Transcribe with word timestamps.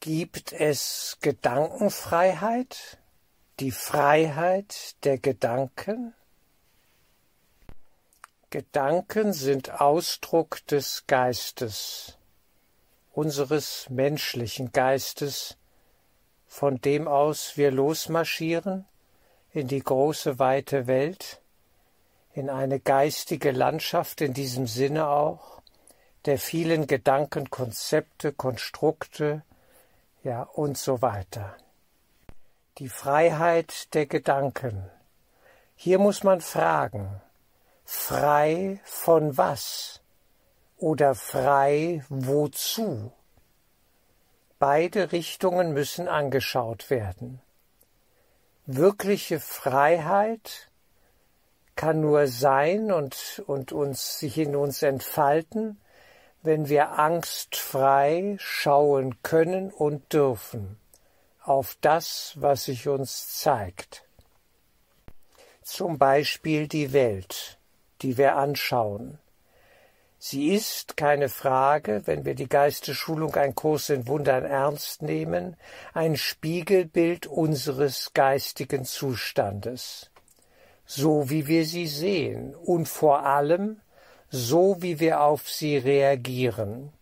Gibt 0.00 0.52
es 0.52 1.18
Gedankenfreiheit, 1.22 2.98
die 3.58 3.72
Freiheit 3.72 4.94
der 5.04 5.18
Gedanken? 5.18 6.14
Gedanken 8.50 9.32
sind 9.32 9.80
Ausdruck 9.80 10.64
des 10.68 11.08
Geistes, 11.08 12.16
unseres 13.12 13.90
menschlichen 13.90 14.70
Geistes, 14.70 15.56
von 16.46 16.80
dem 16.80 17.08
aus 17.08 17.56
wir 17.56 17.72
losmarschieren 17.72 18.86
in 19.52 19.66
die 19.66 19.82
große 19.82 20.38
weite 20.38 20.86
Welt, 20.86 21.40
in 22.34 22.50
eine 22.50 22.78
geistige 22.78 23.50
Landschaft 23.50 24.20
in 24.20 24.32
diesem 24.32 24.68
Sinne 24.68 25.08
auch, 25.08 25.60
der 26.24 26.38
vielen 26.38 26.86
Gedanken, 26.86 27.50
Konzepte, 27.50 28.32
Konstrukte, 28.32 29.42
ja 30.22 30.42
und 30.42 30.76
so 30.78 31.02
weiter. 31.02 31.56
Die 32.78 32.88
Freiheit 32.88 33.94
der 33.94 34.06
Gedanken. 34.06 34.90
Hier 35.74 35.98
muss 35.98 36.24
man 36.24 36.40
fragen, 36.40 37.20
frei 37.84 38.80
von 38.84 39.36
was 39.36 40.00
oder 40.76 41.14
frei 41.14 42.04
wozu? 42.08 43.12
Beide 44.58 45.12
Richtungen 45.12 45.72
müssen 45.72 46.08
angeschaut 46.08 46.90
werden. 46.90 47.40
Wirkliche 48.66 49.40
Freiheit 49.40 50.68
kann 51.74 52.00
nur 52.00 52.26
sein 52.26 52.90
und, 52.90 53.42
und 53.46 53.70
uns 53.72 54.18
sich 54.18 54.36
in 54.36 54.56
uns 54.56 54.82
entfalten, 54.82 55.80
wenn 56.48 56.70
wir 56.70 56.92
angstfrei 56.92 58.36
schauen 58.40 59.22
können 59.22 59.70
und 59.70 60.14
dürfen 60.14 60.78
auf 61.42 61.76
das, 61.82 62.32
was 62.36 62.64
sich 62.64 62.88
uns 62.88 63.38
zeigt. 63.38 64.06
Zum 65.62 65.98
Beispiel 65.98 66.66
die 66.66 66.94
Welt, 66.94 67.58
die 68.00 68.16
wir 68.16 68.36
anschauen. 68.36 69.18
Sie 70.18 70.54
ist, 70.54 70.96
keine 70.96 71.28
Frage, 71.28 72.00
wenn 72.06 72.24
wir 72.24 72.34
die 72.34 72.48
Geistesschulung 72.48 73.34
ein 73.34 73.54
Kurs 73.54 73.90
in 73.90 74.06
Wundern 74.06 74.46
ernst 74.46 75.02
nehmen, 75.02 75.54
ein 75.92 76.16
Spiegelbild 76.16 77.26
unseres 77.26 78.12
geistigen 78.14 78.86
Zustandes, 78.86 80.10
so 80.86 81.28
wie 81.28 81.46
wir 81.46 81.66
sie 81.66 81.86
sehen 81.86 82.54
und 82.54 82.88
vor 82.88 83.26
allem 83.26 83.82
so 84.30 84.76
wie 84.80 85.00
wir 85.00 85.22
auf 85.22 85.48
sie 85.48 85.78
reagieren. 85.78 86.92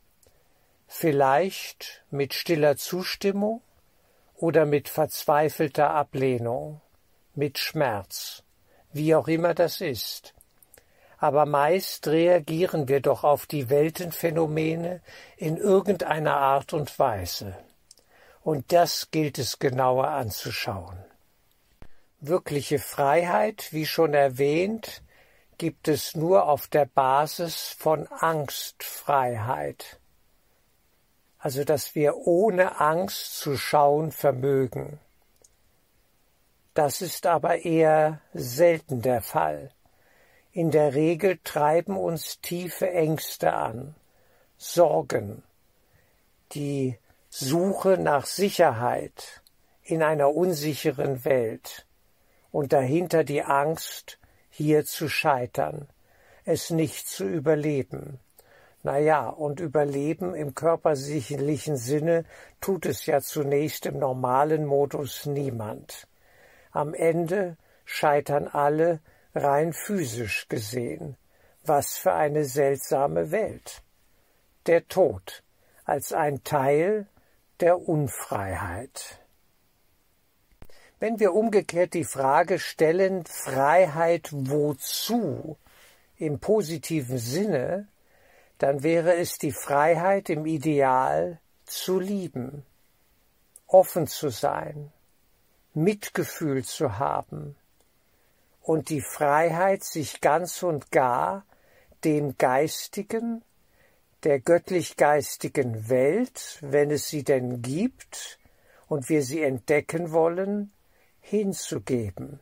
Vielleicht 0.87 2.05
mit 2.11 2.35
stiller 2.35 2.77
Zustimmung 2.77 3.61
oder 4.37 4.65
mit 4.65 4.89
verzweifelter 4.89 5.91
Ablehnung, 5.91 6.81
mit 7.35 7.59
Schmerz, 7.59 8.45
wie 8.93 9.15
auch 9.15 9.29
immer 9.29 9.55
das 9.55 9.81
ist. 9.81 10.35
Aber 11.19 11.47
meist 11.47 12.07
reagieren 12.07 12.89
wir 12.89 13.01
doch 13.01 13.25
auf 13.25 13.47
die 13.47 13.71
Weltenphänomene 13.71 15.01
in 15.37 15.57
irgendeiner 15.57 16.37
Art 16.37 16.73
und 16.73 16.97
Weise. 16.99 17.57
Und 18.43 18.73
das 18.73 19.11
gilt 19.11 19.39
es 19.39 19.59
genauer 19.59 20.09
anzuschauen. 20.09 20.99
Wirkliche 22.21 22.79
Freiheit, 22.79 23.73
wie 23.73 23.87
schon 23.87 24.15
erwähnt, 24.15 25.03
gibt 25.59 25.89
es 25.89 26.15
nur 26.15 26.49
auf 26.49 26.69
der 26.69 26.87
Basis 26.87 27.75
von 27.79 28.07
Angstfreiheit. 28.09 30.01
Also 31.39 31.65
dass 31.65 31.95
wir 31.95 32.17
ohne 32.17 32.81
Angst 32.81 33.39
zu 33.39 33.57
schauen 33.57 34.13
vermögen. 34.13 34.99
Das 36.75 37.01
ist 37.01 37.27
aber 37.27 37.65
eher 37.65 38.21
selten 38.35 39.01
der 39.01 39.23
Fall. 39.23 39.73
In 40.53 40.71
der 40.71 40.95
Regel 40.95 41.39
treiben 41.43 41.97
uns 41.97 42.41
tiefe 42.41 42.91
Ängste 42.91 43.53
an, 43.53 43.95
Sorgen, 44.57 45.43
die 46.53 46.99
Suche 47.29 47.99
nach 47.99 48.27
Sicherheit 48.27 49.43
in 49.83 50.03
einer 50.03 50.35
unsicheren 50.35 51.25
Welt 51.25 51.87
und 52.51 52.73
dahinter 52.73 53.23
die 53.23 53.43
Angst, 53.43 54.19
hier 54.57 54.87
zu 54.87 55.11
scheitern, 55.11 55.87
es 56.47 56.71
nicht 56.71 57.07
zu 57.07 57.29
überleben. 57.29 58.19
Na 58.83 58.99
ja, 58.99 59.29
und 59.29 59.61
überleben 59.61 60.35
im 60.35 60.55
körperlichen 60.55 61.77
Sinne 61.77 62.25
tut 62.63 62.87
es 62.87 63.05
ja 63.05 63.21
zunächst 63.21 63.85
im 63.85 63.99
normalen 63.99 64.65
Modus 64.65 65.27
niemand. 65.27 66.09
Am 66.71 66.95
Ende 66.95 67.59
scheitern 67.85 68.49
alle 68.49 69.01
rein 69.35 69.75
physisch 69.75 70.49
gesehen. 70.49 71.19
Was 71.63 71.99
für 71.99 72.15
eine 72.15 72.47
seltsame 72.47 73.31
Welt. 73.33 73.83
Der 74.67 74.89
Tod 74.89 75.43
als 75.85 76.15
ein 76.15 76.45
Teil 76.45 77.09
der 77.61 77.79
Unfreiheit. 77.87 79.19
Wenn 80.99 81.21
wir 81.21 81.35
umgekehrt 81.35 81.93
die 81.93 82.05
Frage 82.05 82.59
stellen, 82.59 83.27
Freiheit 83.27 84.31
wozu 84.33 85.59
im 86.17 86.39
positiven 86.39 87.19
Sinne, 87.19 87.87
dann 88.57 88.83
wäre 88.83 89.15
es 89.17 89.37
die 89.37 89.53
Freiheit 89.53 90.31
im 90.31 90.47
Ideal 90.47 91.39
zu 91.67 92.01
lieben, 92.01 92.65
offen 93.67 94.07
zu 94.07 94.31
sein, 94.31 94.91
Mitgefühl 95.75 96.65
zu 96.65 96.99
haben 96.99 97.57
und 98.63 98.89
die 98.89 99.03
Freiheit, 99.03 99.85
sich 99.85 100.23
ganz 100.23 100.63
und 100.63 100.91
gar 100.91 101.45
dem 102.05 102.39
Geistigen, 102.39 103.45
der 104.23 104.41
göttlich-geistigen 104.41 105.91
Welt, 105.91 106.59
wenn 106.63 106.91
es 106.91 107.09
sie 107.09 107.23
denn 107.23 107.61
gibt 107.61 108.39
und 108.89 109.11
wir 109.11 109.23
sie 109.23 109.43
entdecken 109.43 110.11
wollen, 110.13 110.73
hinzugeben. 111.29 112.39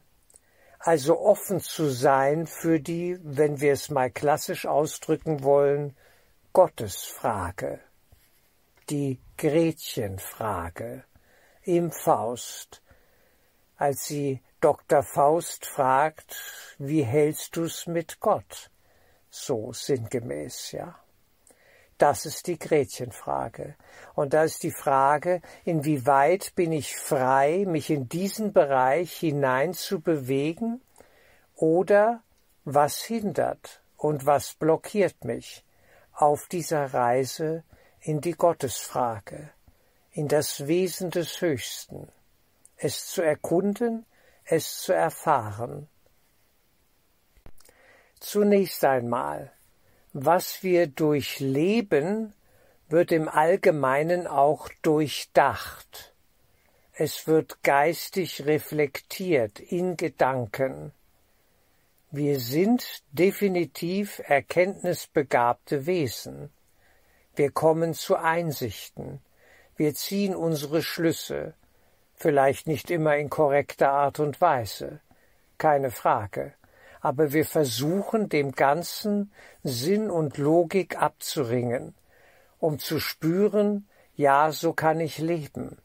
Also 0.78 1.19
offen 1.19 1.61
zu 1.61 1.89
sein 1.89 2.47
für 2.47 2.78
die, 2.78 3.19
wenn 3.22 3.61
wir 3.61 3.72
es 3.72 3.89
mal 3.89 4.11
klassisch 4.11 4.67
ausdrücken 4.67 5.43
wollen, 5.43 5.97
Gottesfrage, 6.53 7.81
die 8.91 9.19
Gretchenfrage 9.39 11.05
im 11.62 11.91
Faust, 11.91 12.83
als 13.78 14.05
sie 14.05 14.43
Dr. 14.61 15.03
Faust 15.03 15.65
fragt, 15.65 16.37
wie 16.78 17.03
hältst 17.03 17.56
du's 17.56 17.87
mit 17.87 18.21
Gott? 18.21 18.71
So 19.31 19.72
sinngemäß, 19.72 20.72
ja. 20.72 21.03
Das 21.99 22.27
ist 22.27 22.49
die 22.49 22.59
Gretchenfrage. 22.59 23.77
Und 24.15 24.34
da 24.34 24.44
ist 24.44 24.62
die 24.62 24.72
Frage, 24.72 25.41
inwieweit 25.65 26.55
bin 26.55 26.72
ich 26.72 26.97
frei, 26.97 27.65
mich 27.66 27.91
in 27.91 28.09
diesen 28.09 28.53
Bereich 28.53 29.12
hinein 29.12 29.75
zu 29.75 30.00
bewegen 30.00 30.81
oder 31.54 32.22
was 32.65 33.03
hindert 33.03 33.83
und 33.97 34.27
was 34.27 34.54
blockiert 34.54 35.25
mich 35.25 35.65
auf 36.12 36.47
dieser 36.49 36.93
Reise 36.93 37.62
in 38.00 38.21
die 38.21 38.33
Gottesfrage, 38.33 39.50
in 40.10 40.28
das 40.28 40.66
Wesen 40.66 41.10
des 41.10 41.41
Höchsten, 41.41 42.09
es 42.77 43.06
zu 43.06 43.22
erkunden, 43.22 44.04
es 44.44 44.81
zu 44.81 44.93
erfahren. 44.93 45.88
Zunächst 48.21 48.84
einmal 48.84 49.53
was 50.15 50.63
wir 50.63 50.87
durchleben, 50.87 52.35
wird 52.89 53.11
im 53.11 53.29
Allgemeinen 53.29 54.29
auch 54.29 54.69
durchdacht. 54.83 56.15
Es 56.93 57.27
wird 57.27 57.65
geistig 57.65 58.47
reflektiert 58.47 59.59
in 59.59 59.97
Gedanken. 59.97 60.93
Wir 62.13 62.39
sind 62.39 63.03
definitiv 63.11 64.22
erkenntnisbegabte 64.25 65.87
Wesen. 65.87 66.51
Wir 67.34 67.51
kommen 67.51 67.93
zu 67.93 68.15
Einsichten. 68.15 69.21
Wir 69.75 69.97
ziehen 69.97 70.37
unsere 70.37 70.83
Schlüsse, 70.83 71.55
vielleicht 72.15 72.69
nicht 72.69 72.93
immer 72.93 73.17
in 73.17 73.31
korrekter 73.31 73.91
Art 73.91 74.21
und 74.21 74.41
Weise, 74.41 75.01
keine 75.59 75.91
Frage 75.91 76.55
aber 77.04 77.34
wir 77.34 77.45
versuchen 77.45 78.30
dem 78.30 78.53
Ganzen 78.53 79.30
Sinn 79.62 80.10
und 80.10 80.39
Logik 80.39 80.97
abzuringen, 81.03 81.95
um 82.59 82.78
zu 82.78 82.98
spüren, 82.98 83.86
ja, 84.16 84.53
so 84.53 84.72
kann 84.72 85.01
ich 85.01 85.18
leben, 85.18 85.77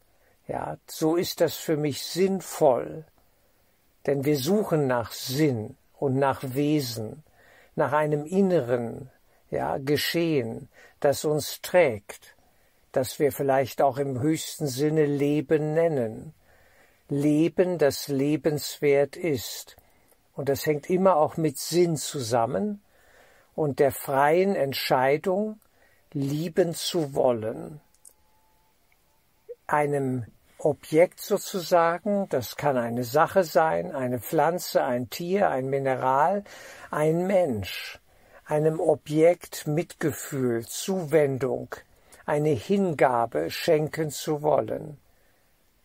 ja, 0.48 0.78
so 0.88 1.18
ist 1.18 1.42
das 1.42 1.58
für 1.58 1.76
mich 1.76 2.04
sinnvoll, 2.04 3.04
denn 4.06 4.24
wir 4.24 4.38
suchen 4.38 4.88
nach 4.88 5.12
Sinn 5.12 5.76
und 5.98 6.16
nach 6.16 6.42
Wesen, 6.42 7.22
nach 7.76 7.92
einem 7.92 8.26
inneren, 8.26 9.12
ja, 9.52 9.78
Geschehen, 9.78 10.70
das 11.02 11.26
uns 11.26 11.60
trägt, 11.60 12.38
das 12.94 13.20
wir 13.20 13.34
vielleicht 13.34 13.82
auch 13.82 13.98
im 13.98 14.22
höchsten 14.22 14.68
Sinne 14.68 15.06
Leben 15.06 15.74
nennen. 15.74 16.34
Leben, 17.10 17.78
das 17.78 18.08
lebenswert 18.08 19.18
ist. 19.18 19.76
Und 20.40 20.48
das 20.48 20.66
hängt 20.66 20.90
immer 20.90 21.18
auch 21.18 21.36
mit 21.36 21.58
Sinn 21.58 21.98
zusammen 21.98 22.82
und 23.56 23.80
der 23.80 23.92
freien 23.92 24.56
Entscheidung, 24.56 25.60
lieben 26.14 26.74
zu 26.74 27.14
wollen. 27.14 27.82
Einem 29.68 30.26
Objekt 30.58 31.20
sozusagen, 31.20 32.30
das 32.30 32.56
kann 32.56 32.78
eine 32.78 33.04
Sache 33.04 33.44
sein, 33.44 33.94
eine 33.94 34.22
Pflanze, 34.22 34.82
ein 34.82 35.10
Tier, 35.10 35.50
ein 35.50 35.70
Mineral, 35.70 36.46
ein 36.90 37.28
Mensch, 37.28 38.00
einem 38.46 38.80
Objekt 38.80 39.68
Mitgefühl, 39.68 40.66
Zuwendung, 40.66 41.76
eine 42.26 42.52
Hingabe 42.52 43.52
schenken 43.52 44.10
zu 44.10 44.42
wollen. 44.42 45.00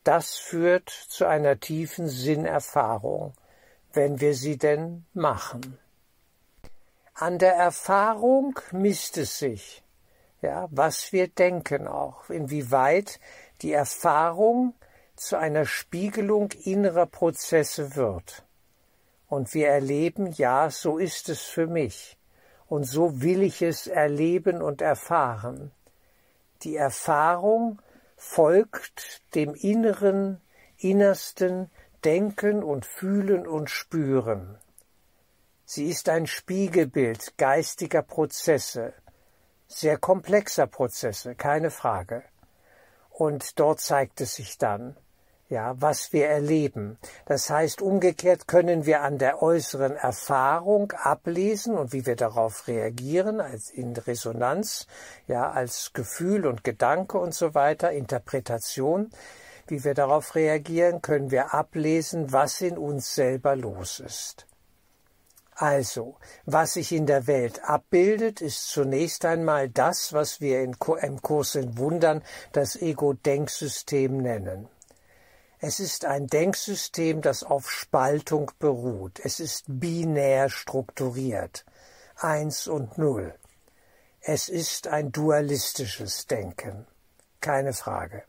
Das 0.05 0.37
führt 0.37 0.91
zu 0.91 1.27
einer 1.27 1.59
tiefen 1.59 2.07
Sinnerfahrung, 2.07 3.35
wenn 3.95 4.21
wir 4.21 4.35
sie 4.35 4.59
denn 4.59 5.05
machen. 5.15 5.79
An 7.15 7.39
der 7.39 7.55
Erfahrung 7.55 8.59
misst 8.73 9.19
es 9.19 9.39
sich, 9.39 9.85
ja, 10.43 10.69
was 10.71 11.13
wir 11.13 11.29
denken 11.29 11.87
auch, 11.87 12.29
inwieweit 12.29 13.21
die 13.63 13.73
Erfahrung 13.73 14.75
zu 15.17 15.37
einer 15.39 15.65
Spiegelung 15.65 16.51
innerer 16.65 17.07
Prozesse 17.07 17.95
wird. 17.95 18.45
Und 19.29 19.55
wir 19.55 19.69
erleben, 19.69 20.33
ja, 20.33 20.71
so 20.71 20.99
ist 20.99 21.29
es 21.29 21.43
für 21.43 21.67
mich. 21.67 22.19
Und 22.67 22.85
so 22.85 23.23
will 23.23 23.43
ich 23.43 23.63
es 23.63 23.87
erleben 23.87 24.61
und 24.61 24.83
erfahren. 24.83 25.71
Die 26.63 26.77
Erfahrung 26.77 27.81
folgt 28.17 29.23
dem 29.35 29.55
inneren, 29.55 30.41
innersten 30.79 31.71
Denken 32.05 32.63
und 32.63 32.85
Fühlen 32.85 33.47
und 33.47 33.71
Spüren. 33.71 34.59
Sie 35.65 35.89
ist 35.89 36.11
ein 36.11 36.27
Spiegelbild 36.27 37.39
geistiger 37.39 38.03
Prozesse, 38.03 38.93
sehr 39.67 39.97
komplexer 39.97 40.67
Prozesse, 40.67 41.35
keine 41.35 41.71
Frage. 41.71 42.23
Und 43.09 43.59
dort 43.59 43.81
zeigt 43.81 44.21
es 44.21 44.35
sich 44.35 44.59
dann, 44.59 44.99
ja, 45.49 45.81
was 45.81 46.13
wir 46.13 46.29
erleben. 46.29 46.99
Das 47.25 47.49
heißt, 47.49 47.81
umgekehrt 47.81 48.49
können 48.49 48.85
wir 48.85 49.01
an 49.01 49.17
der 49.17 49.41
äußeren 49.41 49.97
Erfahrung 49.97 50.93
ablesen 50.93 51.79
und 51.79 51.95
wie 51.95 52.05
wir 52.05 52.17
darauf 52.17 52.69
reagieren, 52.69 53.41
als 53.41 53.71
in 53.71 53.97
Resonanz, 53.97 54.87
ja, 55.27 55.51
als 55.51 55.95
Gefühl 55.95 56.47
und 56.47 56.65
Gedanke 56.65 57.17
und 57.17 57.35
so 57.35 57.55
weiter, 57.55 57.93
Interpretation, 57.93 59.11
wie 59.67 59.85
wir 59.85 59.95
darauf 59.95 60.35
reagieren, 60.35 61.03
können 61.03 61.31
wir 61.31 61.55
ablesen, 61.55 62.33
was 62.33 62.61
in 62.61 62.79
uns 62.79 63.15
selber 63.15 63.57
los 63.57 64.01
ist. 64.01 64.47
Also, 65.57 66.17
was 66.47 66.73
sich 66.75 66.91
in 66.91 67.07
der 67.07 67.29
Welt 67.29 67.63
abbildet, 67.63 68.41
ist 68.41 68.69
zunächst 68.69 69.25
einmal 69.25 69.69
das, 69.69 70.13
was 70.13 70.41
wir 70.41 70.63
im 70.63 70.77
Kurs 70.77 71.55
in 71.55 71.79
Wundern 71.79 72.23
das 72.53 72.75
Ego-Denksystem 72.75 74.17
nennen. 74.17 74.69
Es 75.61 75.79
ist 75.81 76.05
ein 76.05 76.27
Denksystem, 76.27 77.23
das 77.23 77.45
auf 77.45 77.71
Spaltung 77.71 78.51
beruht. 78.59 79.21
Es 79.23 79.39
ist 79.39 79.65
binär 79.67 80.51
strukturiert. 80.51 81.65
Eins 82.17 82.67
und 82.67 82.99
Null. 82.99 83.35
Es 84.21 84.49
ist 84.49 84.89
ein 84.89 85.13
dualistisches 85.13 86.27
Denken. 86.27 86.87
Keine 87.41 87.73
Frage. 87.73 88.25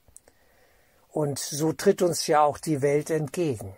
Und 1.16 1.40
so 1.40 1.72
tritt 1.72 2.02
uns 2.02 2.28
ja 2.28 2.44
auch 2.44 2.58
die 2.58 2.82
Welt 2.82 3.10
entgegen 3.10 3.74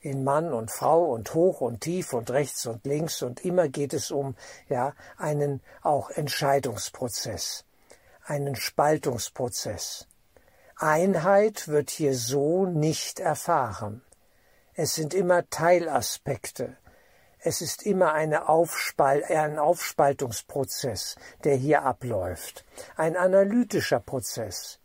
in 0.00 0.24
Mann 0.24 0.52
und 0.52 0.70
Frau 0.70 1.06
und 1.06 1.32
hoch 1.32 1.62
und 1.62 1.80
tief 1.80 2.12
und 2.12 2.30
rechts 2.30 2.66
und 2.66 2.84
links 2.84 3.22
und 3.22 3.46
immer 3.46 3.68
geht 3.68 3.94
es 3.94 4.10
um 4.10 4.36
ja 4.68 4.92
einen 5.16 5.62
auch 5.80 6.10
Entscheidungsprozess, 6.10 7.64
einen 8.26 8.56
Spaltungsprozess. 8.56 10.06
Einheit 10.76 11.66
wird 11.66 11.88
hier 11.88 12.14
so 12.14 12.66
nicht 12.66 13.20
erfahren. 13.20 14.02
Es 14.74 14.94
sind 14.94 15.14
immer 15.14 15.48
Teilaspekte. 15.48 16.76
Es 17.38 17.62
ist 17.62 17.86
immer 17.86 18.12
eine 18.12 18.50
Aufspal 18.50 19.24
ein 19.24 19.58
Aufspaltungsprozess, 19.58 21.16
der 21.42 21.56
hier 21.56 21.84
abläuft. 21.84 22.66
Ein 22.96 23.16
analytischer 23.16 24.00
Prozess. 24.00 24.78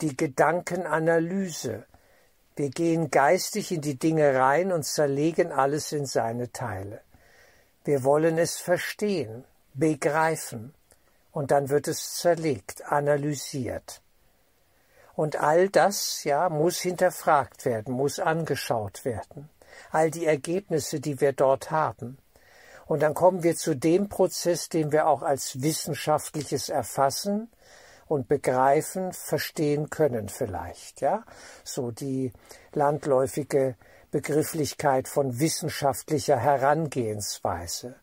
Die 0.00 0.16
Gedankenanalyse, 0.16 1.86
wir 2.54 2.70
gehen 2.70 3.10
geistig 3.10 3.72
in 3.72 3.80
die 3.80 3.98
Dinge 3.98 4.34
rein 4.34 4.72
und 4.72 4.84
zerlegen 4.84 5.52
alles 5.52 5.92
in 5.92 6.06
seine 6.06 6.52
Teile. 6.52 7.00
Wir 7.84 8.04
wollen 8.04 8.38
es 8.38 8.56
verstehen, 8.56 9.44
begreifen, 9.74 10.74
und 11.36 11.50
dann 11.50 11.68
wird 11.68 11.86
es 11.86 12.14
zerlegt, 12.14 12.90
analysiert. 12.90 14.00
Und 15.14 15.36
all 15.36 15.68
das, 15.68 16.24
ja, 16.24 16.48
muss 16.48 16.78
hinterfragt 16.78 17.66
werden, 17.66 17.92
muss 17.92 18.18
angeschaut 18.18 19.04
werden. 19.04 19.50
All 19.90 20.10
die 20.10 20.24
Ergebnisse, 20.24 20.98
die 20.98 21.20
wir 21.20 21.32
dort 21.34 21.70
haben. 21.70 22.16
Und 22.86 23.02
dann 23.02 23.12
kommen 23.12 23.42
wir 23.42 23.54
zu 23.54 23.74
dem 23.74 24.08
Prozess, 24.08 24.70
den 24.70 24.92
wir 24.92 25.06
auch 25.06 25.22
als 25.22 25.60
wissenschaftliches 25.60 26.70
Erfassen 26.70 27.50
und 28.08 28.28
begreifen, 28.28 29.12
verstehen 29.12 29.90
können 29.90 30.28
vielleicht, 30.28 31.00
ja? 31.00 31.24
So 31.64 31.90
die 31.90 32.32
landläufige 32.72 33.76
Begrifflichkeit 34.10 35.08
von 35.08 35.40
wissenschaftlicher 35.40 36.36
Herangehensweise, 36.38 37.96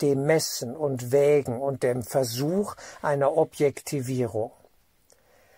dem 0.00 0.24
Messen 0.24 0.76
und 0.76 1.12
Wägen 1.12 1.60
und 1.60 1.82
dem 1.82 2.02
Versuch 2.02 2.76
einer 3.02 3.36
Objektivierung. 3.36 4.52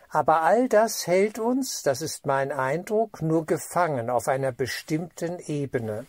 Aber 0.09 0.43
all 0.43 0.69
das 0.69 1.07
hält 1.07 1.39
uns, 1.39 1.83
das 1.83 2.03
ist 2.03 2.27
mein 2.27 2.53
Eindruck, 2.53 3.23
nur 3.23 3.47
gefangen 3.47 4.11
auf 4.11 4.29
einer 4.29 4.53
bestimmten 4.53 5.39
Ebene. 5.39 6.07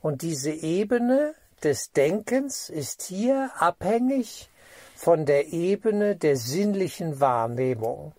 Und 0.00 0.22
diese 0.22 0.52
Ebene 0.52 1.34
des 1.64 1.90
Denkens 1.90 2.70
ist 2.70 3.02
hier 3.02 3.50
abhängig 3.58 4.48
von 4.98 5.26
der 5.26 5.52
Ebene 5.52 6.16
der 6.16 6.36
sinnlichen 6.36 7.20
Wahrnehmung, 7.20 8.14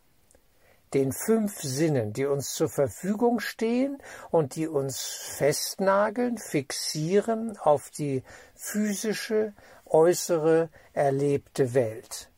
den 0.93 1.11
fünf 1.11 1.59
Sinnen, 1.61 2.13
die 2.13 2.25
uns 2.25 2.53
zur 2.53 2.69
Verfügung 2.69 3.41
stehen 3.41 4.01
und 4.31 4.55
die 4.55 4.65
uns 4.65 5.01
festnageln, 5.37 6.37
fixieren 6.37 7.57
auf 7.57 7.89
die 7.89 8.23
physische, 8.55 9.51
äußere, 9.87 10.69
erlebte 10.93 11.73
Welt. 11.73 12.31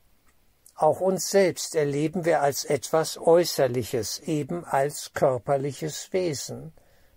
Auch 0.75 1.01
uns 1.01 1.29
selbst 1.29 1.75
erleben 1.75 2.25
wir 2.25 2.41
als 2.41 2.65
etwas 2.65 3.19
Äußerliches, 3.19 4.21
eben 4.21 4.65
als 4.65 5.13
körperliches 5.13 6.11
Wesen. 6.13 6.73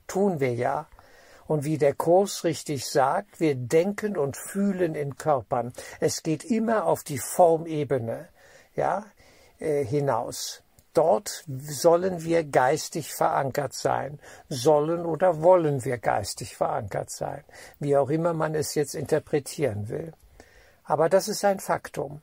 Tun 0.07 0.41
wir 0.41 0.53
ja, 0.53 0.89
und 1.47 1.65
wie 1.65 1.79
der 1.79 1.95
Kurs 1.95 2.45
richtig 2.45 2.87
sagt, 2.87 3.41
wir 3.41 3.55
denken 3.55 4.17
und 4.17 4.37
fühlen 4.37 4.95
in 4.95 5.17
Körpern. 5.17 5.73
Es 6.01 6.23
geht 6.23 6.45
immer 6.45 6.87
auf 6.87 7.05
die 7.05 7.19
Formebene, 7.19 8.29
ja, 8.77 9.05
äh, 9.59 9.85
hinaus. 9.85 10.63
Dort 10.95 11.45
sollen 11.49 12.23
wir 12.23 12.45
geistig 12.45 13.13
verankert 13.13 13.75
sein. 13.75 14.21
Sollen 14.49 15.05
oder 15.05 15.43
wollen 15.43 15.85
wir 15.85 15.99
geistig 15.99 16.57
verankert 16.57 17.11
sein. 17.11 17.43
Wie 17.81 17.97
auch 17.97 18.11
immer 18.11 18.33
man 18.33 18.55
es 18.55 18.77
jetzt 18.77 18.95
interpretieren 18.95 19.89
will. 19.89 20.13
Aber 20.85 21.09
das 21.09 21.27
ist 21.27 21.45
ein 21.45 21.59
Faktum. 21.59 22.21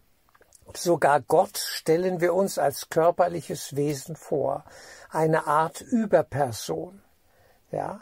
Sogar 0.74 1.20
Gott 1.20 1.58
stellen 1.58 2.22
wir 2.22 2.34
uns 2.34 2.58
als 2.58 2.90
körperliches 2.90 3.76
Wesen 3.76 4.16
vor. 4.16 4.64
Eine 5.10 5.48
Art 5.48 5.82
Überperson. 5.82 7.02
Ja, 7.72 8.02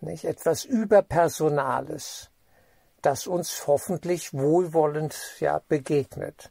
nicht? 0.00 0.24
Etwas 0.24 0.64
Überpersonales, 0.64 2.30
das 3.02 3.26
uns 3.26 3.66
hoffentlich 3.66 4.34
wohlwollend 4.34 5.16
ja, 5.40 5.60
begegnet. 5.68 6.50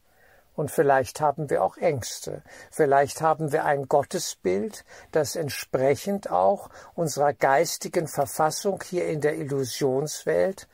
Und 0.56 0.72
vielleicht 0.72 1.22
haben 1.22 1.51
wir 1.51 1.63
auch 1.63 1.77
Ängste. 1.77 2.42
Vielleicht 2.72 3.22
haben 3.22 3.51
wir 3.51 3.66
ein 3.66 3.88
Gottesbild, 3.88 4.86
das 5.12 5.36
entsprechend 5.36 6.32
auch 6.32 6.70
unserer 6.96 7.34
geistigen 7.34 8.08
Verfassung 8.08 8.82
hier 8.84 9.06
in 9.08 9.22
der 9.22 9.36
Illusionswelt 9.38 10.68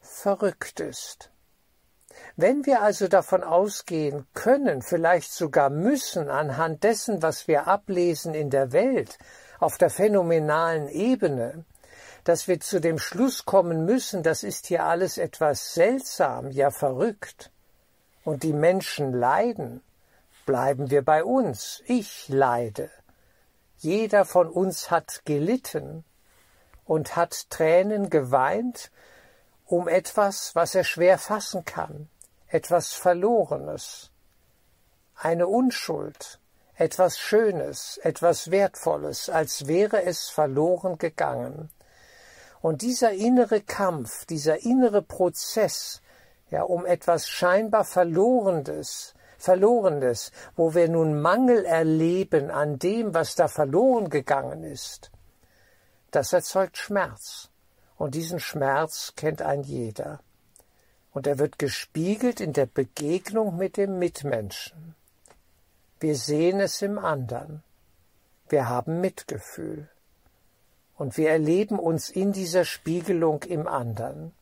verrückt 0.00 0.80
ist. 0.80 1.30
Wenn 2.36 2.64
wir 2.64 2.80
also 2.80 3.08
davon 3.08 3.44
ausgehen 3.44 4.26
können, 4.32 4.80
vielleicht 4.80 5.32
sogar 5.32 5.68
müssen, 5.68 6.30
anhand 6.30 6.82
dessen, 6.82 7.22
was 7.22 7.46
wir 7.46 7.66
ablesen 7.66 8.32
in 8.32 8.48
der 8.48 8.72
Welt, 8.72 9.18
auf 9.58 9.76
der 9.76 9.90
phänomenalen 9.90 10.88
Ebene, 10.88 11.64
dass 12.24 12.48
wir 12.48 12.60
zu 12.60 12.80
dem 12.80 12.98
Schluss 12.98 13.44
kommen 13.44 13.84
müssen, 13.84 14.22
das 14.22 14.42
ist 14.42 14.66
hier 14.66 14.84
alles 14.84 15.18
etwas 15.18 15.74
seltsam, 15.74 16.50
ja 16.50 16.70
verrückt, 16.70 17.50
und 18.24 18.42
die 18.42 18.52
Menschen 18.52 19.12
leiden, 19.12 19.82
bleiben 20.46 20.90
wir 20.90 21.04
bei 21.04 21.24
uns. 21.24 21.82
Ich 21.86 22.28
leide. 22.28 22.90
Jeder 23.78 24.24
von 24.24 24.48
uns 24.48 24.90
hat 24.90 25.22
gelitten 25.24 26.04
und 26.84 27.16
hat 27.16 27.48
Tränen 27.50 28.10
geweint 28.10 28.90
um 29.66 29.86
etwas, 29.86 30.54
was 30.56 30.74
er 30.74 30.82
schwer 30.82 31.16
fassen 31.16 31.64
kann, 31.64 32.08
etwas 32.48 32.92
Verlorenes, 32.92 34.10
eine 35.14 35.46
Unschuld, 35.46 36.40
etwas 36.74 37.18
Schönes, 37.18 37.98
etwas 37.98 38.50
Wertvolles, 38.50 39.30
als 39.30 39.68
wäre 39.68 40.02
es 40.02 40.28
verloren 40.28 40.98
gegangen. 40.98 41.70
Und 42.60 42.82
dieser 42.82 43.12
innere 43.12 43.60
Kampf, 43.60 44.26
dieser 44.26 44.64
innere 44.64 45.02
Prozess, 45.02 46.02
ja, 46.50 46.62
um 46.62 46.84
etwas 46.84 47.28
scheinbar 47.28 47.84
Verlorenes, 47.84 49.14
Verlorenes, 49.38 50.32
wo 50.56 50.74
wir 50.74 50.88
nun 50.88 51.20
Mangel 51.20 51.64
erleben 51.64 52.50
an 52.50 52.78
dem, 52.78 53.14
was 53.14 53.34
da 53.34 53.48
verloren 53.48 54.10
gegangen 54.10 54.64
ist, 54.64 55.10
das 56.10 56.32
erzeugt 56.32 56.76
Schmerz. 56.76 57.48
Und 57.96 58.14
diesen 58.14 58.40
Schmerz 58.40 59.12
kennt 59.16 59.42
ein 59.42 59.62
jeder. 59.62 60.20
Und 61.12 61.26
er 61.26 61.38
wird 61.38 61.58
gespiegelt 61.58 62.40
in 62.40 62.52
der 62.52 62.66
Begegnung 62.66 63.56
mit 63.56 63.76
dem 63.76 63.98
Mitmenschen. 63.98 64.94
Wir 65.98 66.16
sehen 66.16 66.60
es 66.60 66.80
im 66.82 66.98
anderen. 66.98 67.62
Wir 68.48 68.68
haben 68.68 69.00
Mitgefühl. 69.00 69.88
Und 71.00 71.16
wir 71.16 71.30
erleben 71.30 71.78
uns 71.78 72.10
in 72.10 72.32
dieser 72.32 72.66
Spiegelung 72.66 73.42
im 73.44 73.66
anderen. 73.66 74.34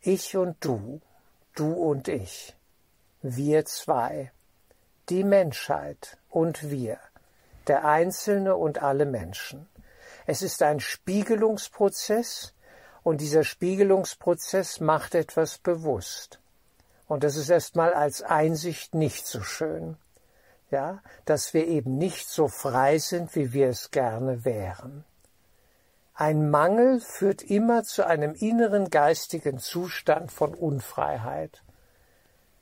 Ich 0.00 0.36
und 0.36 0.56
du, 0.58 1.00
du 1.54 1.72
und 1.72 2.08
ich, 2.08 2.56
wir 3.20 3.64
zwei, 3.64 4.32
die 5.08 5.22
Menschheit 5.22 6.18
und 6.28 6.68
wir, 6.68 6.98
der 7.68 7.84
Einzelne 7.84 8.56
und 8.56 8.82
alle 8.82 9.06
Menschen. 9.06 9.68
Es 10.26 10.42
ist 10.42 10.64
ein 10.64 10.80
Spiegelungsprozess 10.80 12.54
und 13.04 13.20
dieser 13.20 13.44
Spiegelungsprozess 13.44 14.80
macht 14.80 15.14
etwas 15.14 15.58
bewusst. 15.58 16.40
Und 17.06 17.22
das 17.22 17.36
ist 17.36 17.50
erstmal 17.50 17.94
als 17.94 18.20
Einsicht 18.20 18.96
nicht 18.96 19.28
so 19.28 19.42
schön. 19.44 19.96
Ja, 20.72 21.04
dass 21.24 21.54
wir 21.54 21.68
eben 21.68 21.98
nicht 21.98 22.28
so 22.28 22.48
frei 22.48 22.98
sind, 22.98 23.36
wie 23.36 23.52
wir 23.52 23.68
es 23.68 23.92
gerne 23.92 24.44
wären. 24.44 25.04
Ein 26.14 26.50
Mangel 26.50 27.00
führt 27.00 27.42
immer 27.42 27.84
zu 27.84 28.06
einem 28.06 28.34
inneren 28.34 28.90
geistigen 28.90 29.58
Zustand 29.58 30.30
von 30.30 30.54
Unfreiheit. 30.54 31.62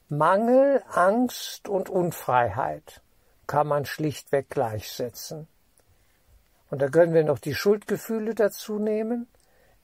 Mangel, 0.09 0.83
Angst 0.89 1.69
und 1.69 1.89
Unfreiheit 1.89 3.03
kann 3.47 3.67
man 3.67 3.85
schlichtweg 3.85 4.51
gleichsetzen. 4.51 5.49
Und 6.71 6.81
da 6.81 6.89
können 6.89 7.15
wir 7.15 7.25
noch 7.25 7.41
die 7.41 7.55
Schuldgefühle 7.55 8.35
dazu 8.35 8.79
nehmen, 8.79 9.27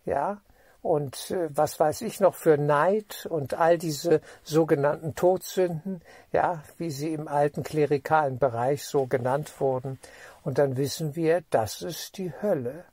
ja, 0.04 0.40
und 0.82 1.32
äh, 1.32 1.48
was 1.50 1.80
weiß 1.80 2.02
ich 2.02 2.20
noch 2.20 2.36
für 2.36 2.58
Neid 2.58 3.26
und 3.28 3.54
all 3.54 3.76
diese 3.76 4.20
sogenannten 4.44 5.16
Todsünden, 5.16 6.00
ja, 6.30 6.62
wie 6.78 6.90
sie 6.90 7.12
im 7.12 7.26
alten 7.26 7.64
klerikalen 7.64 8.38
Bereich 8.38 8.84
so 8.84 9.06
genannt 9.06 9.60
wurden. 9.60 9.98
Und 10.44 10.58
dann 10.58 10.76
wissen 10.76 11.16
wir, 11.16 11.42
das 11.50 11.82
ist 11.82 12.18
die 12.18 12.32
Hölle. 12.40 12.84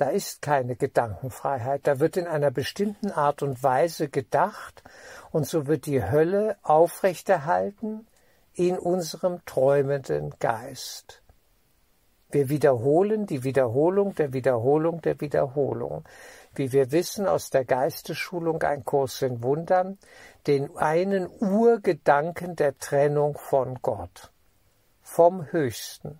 Da 0.00 0.08
ist 0.08 0.40
keine 0.40 0.76
Gedankenfreiheit, 0.76 1.86
da 1.86 2.00
wird 2.00 2.16
in 2.16 2.26
einer 2.26 2.50
bestimmten 2.50 3.10
Art 3.10 3.42
und 3.42 3.62
Weise 3.62 4.08
gedacht. 4.08 4.82
Und 5.30 5.46
so 5.46 5.66
wird 5.66 5.84
die 5.84 6.02
Hölle 6.02 6.56
aufrechterhalten 6.62 8.06
in 8.54 8.78
unserem 8.78 9.44
träumenden 9.44 10.32
Geist. 10.38 11.22
Wir 12.30 12.48
wiederholen 12.48 13.26
die 13.26 13.44
Wiederholung 13.44 14.14
der 14.14 14.32
Wiederholung 14.32 15.02
der 15.02 15.20
Wiederholung. 15.20 16.04
Wie 16.54 16.72
wir 16.72 16.92
wissen 16.92 17.26
aus 17.26 17.50
der 17.50 17.66
Geistesschulung 17.66 18.62
ein 18.62 18.86
Kurs 18.86 19.20
in 19.20 19.42
Wundern, 19.42 19.98
den 20.46 20.74
einen 20.78 21.28
Urgedanken 21.28 22.56
der 22.56 22.78
Trennung 22.78 23.36
von 23.36 23.74
Gott, 23.82 24.32
vom 25.02 25.52
Höchsten, 25.52 26.18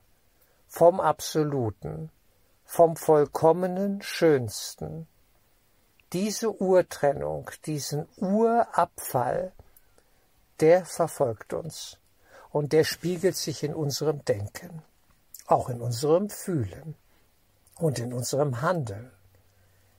vom 0.69 1.01
Absoluten, 1.01 2.11
vom 2.71 2.95
vollkommenen 2.95 4.01
Schönsten. 4.01 5.09
Diese 6.13 6.53
Urtrennung, 6.63 7.51
diesen 7.67 8.07
Urabfall, 8.17 9.51
der 10.61 10.85
verfolgt 10.85 11.53
uns 11.53 11.99
und 12.53 12.73
der 12.73 12.85
spiegelt 12.85 13.35
sich 13.37 13.65
in 13.65 13.75
unserem 13.75 14.25
Denken, 14.25 14.85
auch 15.49 15.69
in 15.69 15.81
unserem 15.81 16.31
Fühlen 16.31 16.95
und 17.75 17.99
in 17.99 18.13
unserem 18.13 18.63
Handeln. 18.63 19.11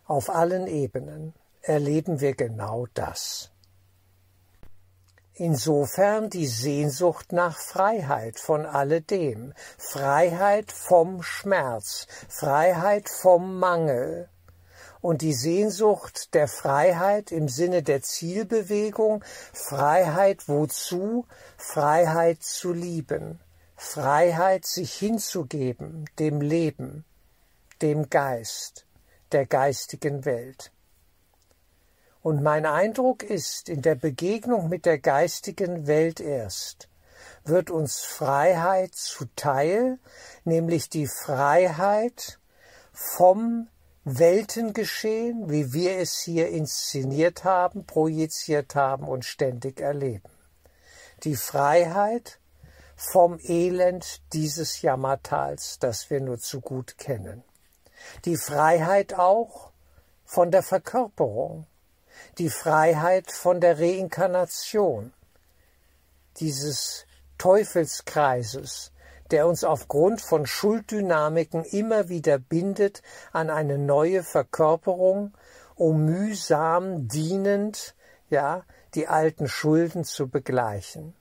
Auf 0.05 0.29
allen 0.29 0.65
Ebenen 0.65 1.33
erleben 1.61 2.21
wir 2.21 2.35
genau 2.35 2.87
das. 2.93 3.50
Insofern 5.35 6.29
die 6.29 6.45
Sehnsucht 6.45 7.31
nach 7.31 7.57
Freiheit 7.57 8.37
von 8.37 8.65
alledem, 8.65 9.53
Freiheit 9.77 10.73
vom 10.73 11.23
Schmerz, 11.23 12.05
Freiheit 12.27 13.07
vom 13.07 13.57
Mangel. 13.57 14.29
Und 14.99 15.21
die 15.21 15.33
Sehnsucht 15.33 16.33
der 16.33 16.49
Freiheit 16.49 17.31
im 17.31 17.47
Sinne 17.47 17.81
der 17.81 18.01
Zielbewegung, 18.01 19.23
Freiheit 19.53 20.49
wozu? 20.49 21.25
Freiheit 21.57 22.43
zu 22.43 22.73
lieben, 22.73 23.39
Freiheit 23.77 24.65
sich 24.65 24.93
hinzugeben, 24.93 26.05
dem 26.19 26.41
Leben, 26.41 27.05
dem 27.81 28.09
Geist, 28.09 28.85
der 29.31 29.45
geistigen 29.45 30.25
Welt. 30.25 30.71
Und 32.21 32.43
mein 32.43 32.65
Eindruck 32.65 33.23
ist, 33.23 33.67
in 33.67 33.81
der 33.81 33.95
Begegnung 33.95 34.69
mit 34.69 34.85
der 34.85 34.99
geistigen 34.99 35.87
Welt 35.87 36.19
erst 36.19 36.87
wird 37.43 37.71
uns 37.71 38.01
Freiheit 38.01 38.93
zuteil, 38.93 39.97
nämlich 40.43 40.89
die 40.89 41.07
Freiheit 41.07 42.39
vom 42.93 43.67
Weltengeschehen, 44.03 45.49
wie 45.49 45.73
wir 45.73 45.97
es 45.97 46.19
hier 46.19 46.49
inszeniert 46.49 47.43
haben, 47.43 47.85
projiziert 47.85 48.75
haben 48.75 49.07
und 49.07 49.25
ständig 49.25 49.79
erleben. 49.79 50.29
Die 51.23 51.35
Freiheit 51.35 52.39
vom 52.95 53.39
Elend 53.39 54.21
dieses 54.33 54.81
Jammertals, 54.81 55.79
das 55.79 56.09
wir 56.09 56.21
nur 56.21 56.37
zu 56.37 56.61
gut 56.61 56.97
kennen. 56.97 57.43
Die 58.25 58.37
Freiheit 58.37 59.13
auch 59.13 59.71
von 60.25 60.51
der 60.51 60.63
Verkörperung, 60.63 61.65
die 62.37 62.49
Freiheit 62.49 63.31
von 63.31 63.59
der 63.59 63.79
Reinkarnation, 63.79 65.13
dieses 66.37 67.05
Teufelskreises, 67.37 68.91
der 69.31 69.47
uns 69.47 69.63
aufgrund 69.63 70.21
von 70.21 70.45
Schulddynamiken 70.45 71.63
immer 71.63 72.09
wieder 72.09 72.37
bindet 72.37 73.01
an 73.31 73.49
eine 73.49 73.77
neue 73.77 74.23
Verkörperung, 74.23 75.33
um 75.75 76.05
mühsam 76.05 77.07
dienend, 77.07 77.95
ja, 78.29 78.63
die 78.93 79.07
alten 79.07 79.47
Schulden 79.47 80.03
zu 80.03 80.29
begleichen. 80.29 81.15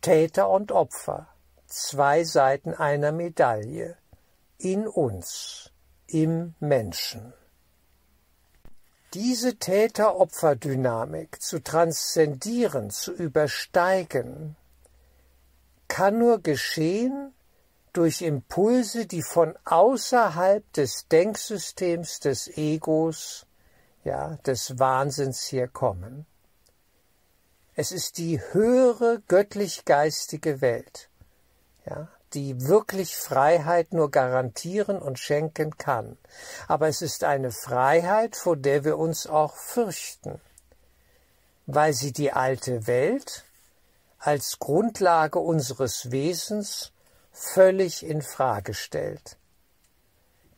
Täter 0.00 0.48
und 0.48 0.72
Opfer, 0.72 1.28
zwei 1.66 2.24
Seiten 2.24 2.74
einer 2.74 3.12
Medaille, 3.12 3.96
in 4.58 4.86
uns, 4.86 5.72
im 6.06 6.54
Menschen. 6.60 7.32
Diese 9.14 9.56
Täter-Opfer-Dynamik 9.56 11.40
zu 11.40 11.62
transzendieren, 11.62 12.90
zu 12.90 13.12
übersteigen, 13.12 14.56
kann 15.88 16.18
nur 16.18 16.42
geschehen 16.42 17.32
durch 17.94 18.20
Impulse, 18.20 19.06
die 19.06 19.22
von 19.22 19.56
außerhalb 19.64 20.70
des 20.74 21.08
Denksystems 21.08 22.20
des 22.20 22.48
Egos, 22.58 23.46
ja, 24.04 24.36
des 24.46 24.78
Wahnsinns 24.78 25.44
hier 25.44 25.68
kommen. 25.68 26.26
Es 27.74 27.92
ist 27.92 28.18
die 28.18 28.40
höhere 28.52 29.22
göttlich-geistige 29.26 30.60
Welt, 30.60 31.08
ja, 31.86 32.08
die 32.34 32.66
wirklich 32.66 33.16
Freiheit 33.16 33.92
nur 33.92 34.10
garantieren 34.10 34.98
und 35.00 35.18
schenken 35.18 35.76
kann. 35.76 36.18
Aber 36.66 36.88
es 36.88 37.02
ist 37.02 37.24
eine 37.24 37.50
Freiheit, 37.50 38.36
vor 38.36 38.56
der 38.56 38.84
wir 38.84 38.98
uns 38.98 39.26
auch 39.26 39.56
fürchten, 39.56 40.40
weil 41.66 41.92
sie 41.92 42.12
die 42.12 42.32
alte 42.32 42.86
Welt 42.86 43.44
als 44.18 44.58
Grundlage 44.58 45.38
unseres 45.38 46.10
Wesens 46.10 46.92
völlig 47.32 48.04
in 48.04 48.22
Frage 48.22 48.74
stellt. 48.74 49.36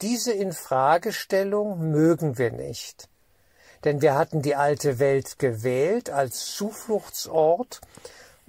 Diese 0.01 0.33
Infragestellung 0.33 1.91
mögen 1.91 2.39
wir 2.39 2.53
nicht, 2.53 3.09
denn 3.85 4.01
wir 4.01 4.15
hatten 4.15 4.41
die 4.41 4.57
alte 4.57 4.99
Welt 4.99 5.39
gewählt 5.39 6.09
als 6.09 6.47
Zufluchtsort 6.55 7.81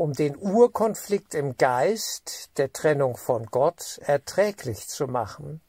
um 0.02 0.14
den 0.14 0.36
Urkonflikt 0.36 1.36
im 1.36 1.58
Geist 1.58 2.58
der 2.58 2.74
Trennung 2.74 3.18
von 3.18 3.46
Gott 3.46 4.00
erträglich 4.04 4.88
zu 4.88 5.06
machen. 5.06 5.62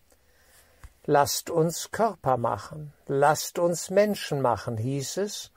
Lasst 1.05 1.51
uns 1.51 1.91
Körper 1.91 2.39
machen, 2.39 2.95
lasst 3.07 3.59
uns 3.59 3.91
Menschen 3.91 4.41
machen, 4.41 4.79
hieß 4.79 5.19
es, 5.19 5.51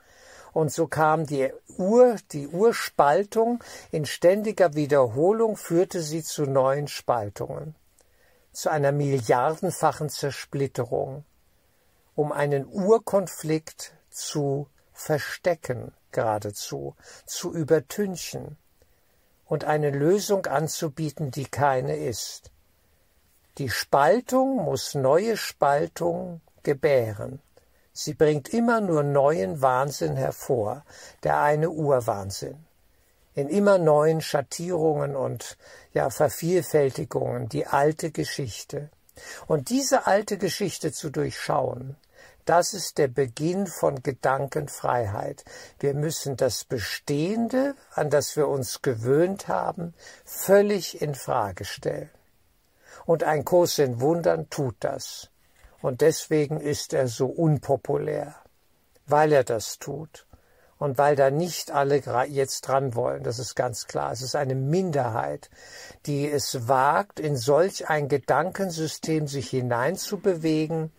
und 0.52 0.74
so 0.74 0.88
kam 0.88 1.26
die 1.26 1.54
Ur, 1.78 2.18
die 2.34 2.50
Urspaltung. 2.50 3.64
In 3.92 4.06
ständiger 4.06 4.74
Wiederholung 4.74 5.56
führte 5.56 6.02
sie 6.02 6.22
zu 6.22 6.44
neuen 6.44 6.90
Spaltungen, 6.90 7.76
zu 8.52 8.70
einer 8.70 8.92
milliardenfachen 8.92 10.10
Zersplitterung, 10.10 11.24
um 12.14 12.34
einen 12.34 12.68
Urkonflikt 12.68 13.94
zu 14.10 14.68
verstecken 14.92 15.94
geradezu, 16.12 16.98
zu 17.26 17.54
übertünchen 17.54 18.58
und 19.46 19.64
eine 19.64 19.92
Lösung 19.92 20.46
anzubieten, 20.46 21.32
die 21.32 21.46
keine 21.46 21.96
ist. 21.96 22.52
Die 23.58 23.70
Spaltung 23.70 24.58
muss 24.58 24.96
neue 24.96 25.38
Spaltung 25.38 26.42
gebären. 26.64 27.42
Sie 27.94 28.14
bringt 28.14 28.50
immer 28.50 28.82
nur 28.82 29.04
neuen 29.04 29.62
Wahnsinn 29.62 30.18
hervor, 30.18 30.84
der 31.24 31.42
eine 31.42 31.70
Urwahnsinn. 31.70 32.66
In 33.34 33.48
immer 33.48 33.78
neuen 33.78 34.20
Schattierungen 34.20 35.16
und 35.16 35.58
ja 35.94 36.10
Vervielfältigungen 36.10 37.48
die 37.48 37.66
alte 37.66 38.12
Geschichte. 38.12 38.90
Und 39.48 39.70
diese 39.70 40.08
alte 40.08 40.38
Geschichte 40.38 40.92
zu 40.92 41.10
durchschauen, 41.10 41.96
das 42.46 42.74
ist 42.74 42.98
der 42.98 43.08
Beginn 43.08 43.68
von 43.68 44.04
Gedankenfreiheit. 44.04 45.44
Wir 45.80 45.94
müssen 45.94 46.38
das 46.38 46.64
Bestehende, 46.64 47.76
an 47.92 48.10
das 48.10 48.36
wir 48.36 48.48
uns 48.48 48.82
gewöhnt 48.82 49.48
haben, 49.48 49.94
völlig 50.24 51.02
in 51.02 51.16
Frage 51.16 51.66
stellen. 51.66 52.10
Und 53.06 53.24
ein 53.24 53.46
Kurs 53.46 53.80
in 53.80 54.00
Wundern 54.00 54.50
tut 54.50 54.76
das. 54.80 55.30
Und 55.82 56.02
deswegen 56.02 56.60
ist 56.60 56.94
er 56.94 57.08
so 57.08 57.28
unpopulär, 57.28 58.36
weil 59.06 59.32
er 59.32 59.44
das 59.44 59.78
tut. 59.78 60.26
Und 60.78 60.98
weil 60.98 61.16
da 61.16 61.32
nicht 61.32 61.72
alle 61.72 62.02
jetzt 62.26 62.62
dran 62.68 62.96
wollen, 62.96 63.24
das 63.24 63.40
ist 63.40 63.56
ganz 63.56 63.88
klar. 63.88 64.12
Es 64.12 64.22
ist 64.22 64.36
eine 64.36 64.56
Minderheit, 64.56 65.50
die 66.06 66.30
es 66.30 66.68
wagt, 66.68 67.20
in 67.20 67.38
solch 67.38 67.88
ein 67.88 68.10
Gedankensystem 68.10 69.28
sich 69.28 69.50
hineinzubewegen, 69.50 70.92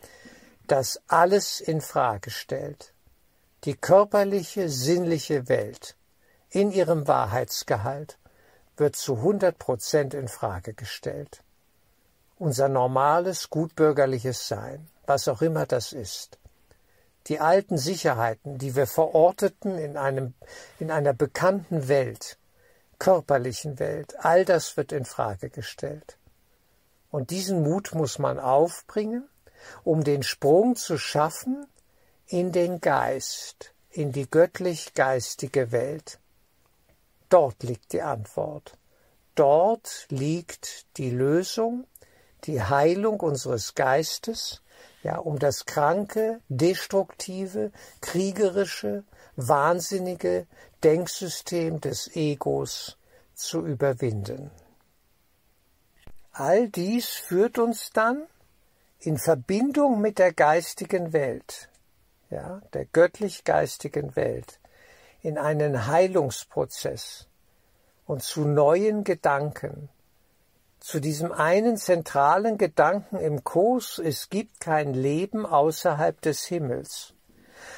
das 0.71 1.01
alles 1.07 1.61
in 1.61 1.81
Frage 1.81 2.31
stellt. 2.31 2.93
Die 3.65 3.75
körperliche, 3.75 4.69
sinnliche 4.69 5.49
Welt 5.49 5.97
in 6.51 6.71
ihrem 6.71 7.09
Wahrheitsgehalt 7.09 8.19
wird 8.77 8.97
zu 8.97 9.17
100 9.17 9.59
Prozent 9.59 10.15
in 10.15 10.29
Frage 10.29 10.75
gestellt. 10.75 11.43
Unser 12.39 12.69
normales, 12.69 13.51
gutbürgerliches 13.51 14.47
Sein, 14.47 14.89
was 15.07 15.27
auch 15.29 15.43
immer 15.43 15.67
das 15.67 15.93
ist. 15.93 16.39
Die 17.29 17.41
alten 17.41 17.79
Sicherheiten, 17.79 18.59
die 18.59 18.77
wir 18.77 18.87
verorteten 18.87 19.79
in 19.79 19.97
einem, 19.97 20.35
in 20.79 20.91
einer 20.91 21.13
bekannten 21.13 21.89
Welt, 21.89 22.39
körperlichen 22.99 23.79
Welt, 23.79 24.15
all 24.19 24.45
das 24.45 24.77
wird 24.77 24.93
in 24.93 25.05
Frage 25.05 25.51
gestellt. 25.51 26.19
Und 27.11 27.31
diesen 27.31 27.63
Mut 27.63 27.95
muss 27.95 28.19
man 28.19 28.39
aufbringen 28.39 29.29
um 29.85 30.05
den 30.05 30.23
Sprung 30.23 30.77
zu 30.77 30.99
schaffen 30.99 31.67
in 32.27 32.53
den 32.53 32.81
Geist, 32.81 33.73
in 33.91 34.13
die 34.13 34.29
göttlich-geistige 34.29 35.73
Welt. 35.73 36.19
Dort 37.29 37.63
liegt 37.63 37.93
die 37.93 38.03
Antwort. 38.03 38.77
Dort 39.35 40.07
liegt 40.09 40.87
die 40.97 41.11
Lösung, 41.11 41.87
die 42.45 42.63
Heilung 42.63 43.21
unseres 43.21 43.75
Geistes, 43.75 44.63
ja, 45.03 45.19
um 45.19 45.39
das 45.39 45.67
kranke, 45.67 46.41
destruktive, 46.49 47.71
kriegerische, 48.01 49.05
wahnsinnige 49.37 50.47
Denksystem 50.83 51.81
des 51.81 52.15
Egos 52.17 52.97
zu 53.35 53.65
überwinden. 53.65 54.51
All 56.33 56.69
dies 56.69 57.11
führt 57.11 57.59
uns 57.59 57.91
dann 57.91 58.27
in 59.01 59.19
Verbindung 59.19 60.01
mit 60.01 60.19
der 60.19 60.33
geistigen 60.33 61.13
Welt, 61.13 61.69
ja, 62.31 62.61
der 62.73 62.87
göttlich-geistigen 62.87 64.17
Welt, 64.17 64.59
in 65.23 65.39
einen 65.39 65.87
Heilungsprozess 65.87 67.29
und 68.07 68.23
zu 68.23 68.47
neuen 68.47 69.05
Gedanken, 69.05 69.89
zu 70.81 71.01
diesem 71.01 71.33
einen 71.33 71.77
zentralen 71.77 72.59
Gedanken 72.59 73.17
im 73.17 73.43
Kurs, 73.43 73.99
es 73.99 74.31
gibt 74.31 74.61
kein 74.61 74.95
Leben 74.95 75.45
außerhalb 75.45 76.21
des 76.21 76.45
Himmels. 76.45 77.15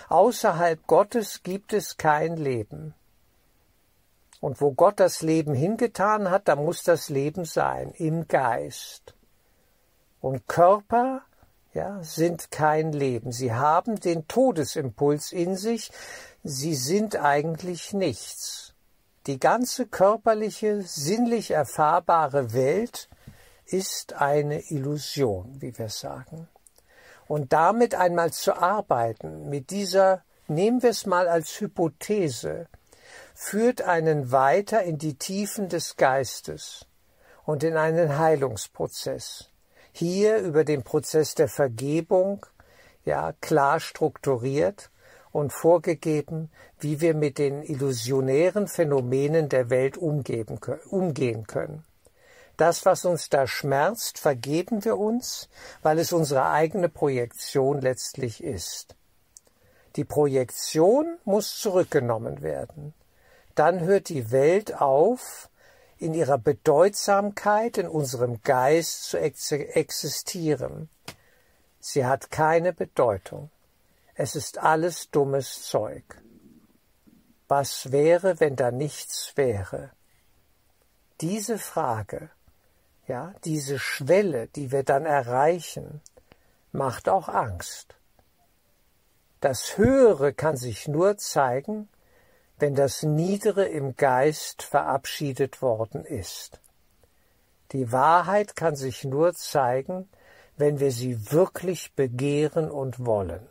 Außerhalb 0.09 0.87
Gottes 0.87 1.43
gibt 1.43 1.73
es 1.73 1.97
kein 1.97 2.37
Leben. 2.37 2.95
Und 4.41 4.61
wo 4.61 4.73
Gott 4.73 5.01
das 5.01 5.23
Leben 5.23 5.55
hingetan 5.55 6.31
hat, 6.31 6.49
da 6.49 6.57
muss 6.57 6.83
das 6.83 7.09
Leben 7.09 7.45
sein, 7.45 7.93
im 7.97 8.29
Geist. 8.29 9.15
Und 10.21 10.49
Körper 10.49 11.23
ja, 11.75 12.03
sind 12.03 12.51
kein 12.51 12.93
Leben. 12.93 13.33
Sie 13.33 13.53
haben 13.53 14.01
den 14.01 14.27
Todesimpuls 14.27 15.33
in 15.33 15.57
sich. 15.57 15.91
Sie 16.43 16.75
sind 16.75 17.17
eigentlich 17.17 17.93
nichts. 17.93 18.75
Die 19.27 19.39
ganze 19.39 19.87
körperliche, 19.87 20.83
sinnlich 20.83 21.51
erfahrbare 21.51 22.53
Welt 22.53 23.09
ist 23.67 24.15
eine 24.15 24.71
Illusion, 24.71 25.61
wie 25.61 25.77
wir 25.77 25.91
sagen. 25.91 26.49
Und 27.27 27.53
damit 27.53 27.95
einmal 27.95 28.33
zu 28.33 28.57
arbeiten, 28.57 29.51
mit 29.51 29.71
dieser, 29.71 30.25
nehmen 30.47 30.83
wir 30.83 30.91
es 30.91 31.05
mal 31.05 31.29
als 31.29 31.61
Hypothese, 31.61 32.69
führt 33.35 33.83
einen 33.83 34.33
weiter 34.33 34.83
in 34.83 34.97
die 34.97 35.19
Tiefen 35.19 35.69
des 35.69 35.97
Geistes 35.97 36.87
und 37.45 37.63
in 37.63 37.77
einen 37.77 38.19
Heilungsprozess 38.19 39.51
hier 39.99 40.39
über 40.39 40.65
den 40.65 40.83
Prozess 40.85 41.35
der 41.35 41.49
Vergebung 41.49 42.47
ja 43.05 43.33
klar 43.41 43.81
strukturiert 43.81 44.91
und 45.33 45.53
vorgegeben, 45.53 46.51
wie 46.79 47.01
wir 47.01 47.15
mit 47.15 47.39
den 47.39 47.63
illusionären 47.63 48.69
Phänomenen 48.69 49.49
der 49.49 49.71
Welt 49.71 49.97
umgehen 49.97 51.47
können. 51.47 51.85
Das, 52.57 52.87
was 52.87 53.05
uns 53.05 53.29
da 53.29 53.47
schmerzt, 53.47 54.19
vergeben 54.19 54.85
wir 54.85 54.99
uns, 54.99 55.49
weil 55.83 55.99
es 55.99 56.13
unsere 56.13 56.47
eigene 56.47 56.89
Projektion 56.89 57.81
letztlich 57.81 58.43
ist. 58.43 58.97
Die 59.97 60.05
Projektion 60.05 61.19
muss 61.25 61.59
zurückgenommen 61.59 62.43
werden. 62.43 62.95
Dann 63.55 63.81
hört 63.81 64.09
die 64.09 64.31
Welt 64.31 64.81
auf, 64.81 65.48
in 65.99 66.15
ihrer 66.15 66.39
Bedeutsamkeit 66.39 67.79
in 67.79 67.89
unserem 67.89 68.43
Geist 68.43 69.05
zu 69.05 69.19
existieren. 69.19 70.89
Sie 71.81 72.07
hat 72.07 72.31
keine 72.31 72.73
Bedeutung. 72.73 73.51
Es 74.15 74.37
ist 74.37 74.59
alles 74.59 75.11
dummes 75.11 75.63
Zeug. 75.63 76.05
Was 77.47 77.93
wäre, 77.93 78.41
wenn 78.41 78.57
da 78.57 78.71
nichts 78.71 79.33
wäre? 79.37 79.91
Diese 81.21 81.59
Frage, 81.59 82.31
ja, 83.07 83.35
diese 83.45 83.79
Schwelle, 83.79 84.49
die 84.49 84.71
wir 84.71 84.83
dann 84.83 85.07
erreichen, 85.07 86.01
macht 86.73 87.09
auch 87.09 87.29
Angst. 87.29 87.97
Das 89.41 89.79
Höhere 89.79 90.33
kann 90.33 90.57
sich 90.57 90.89
nur 90.89 91.17
zeigen, 91.17 91.89
wenn 92.59 92.75
das 92.75 93.03
Niedere 93.03 93.67
im 93.67 93.97
Geist 93.97 94.63
verabschiedet 94.63 95.63
worden 95.63 96.05
ist. 96.05 96.61
Die 97.73 97.93
Wahrheit 97.93 98.57
kann 98.57 98.77
sich 98.77 99.05
nur 99.05 99.35
zeigen, 99.35 100.09
wenn 100.57 100.81
wir 100.81 100.91
sie 100.91 101.31
wirklich 101.31 101.95
begehren 101.95 102.71
und 102.71 103.05
wollen, 103.05 103.47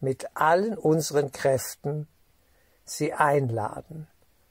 mit 0.00 0.36
allen 0.36 0.76
unseren 0.76 1.32
Kräften 1.32 2.08
sie 2.84 3.12
einladen, 3.12 4.08